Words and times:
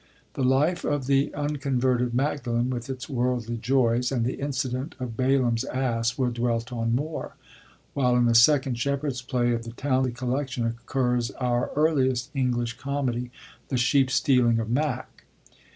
* 0.19 0.33
The 0.33 0.41
life 0.43 0.83
of 0.83 1.05
the 1.05 1.29
uncon 1.35 1.79
verted 1.79 2.11
Magdalen 2.15 2.71
with 2.71 2.89
its 2.89 3.07
worldly 3.07 3.57
joys, 3.57 4.11
and 4.11 4.25
the 4.25 4.33
incident 4.41 4.95
of 4.99 5.15
Balaam's 5.15 5.63
ass, 5.65 6.17
were 6.17 6.31
dwelt 6.31 6.73
on 6.73 6.95
more; 6.95 7.35
while 7.93 8.15
in 8.15 8.25
the 8.25 8.33
second 8.33 8.79
Shepherds' 8.79 9.21
Play 9.21 9.53
of 9.53 9.61
the 9.63 9.73
Towneley 9.73 10.09
collection 10.15 10.65
occurs 10.65 11.29
our 11.29 11.69
earliest 11.75 12.33
Ehiglish 12.33 12.79
comedy, 12.79 13.29
T?ie 13.69 13.77
Sheep 13.77 14.09
stealing 14.09 14.57
of 14.57 14.71
Mak. 14.71 15.25